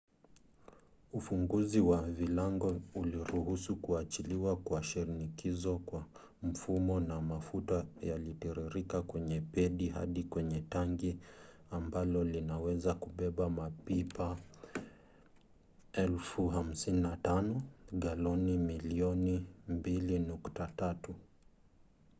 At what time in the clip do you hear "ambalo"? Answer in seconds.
11.71-12.23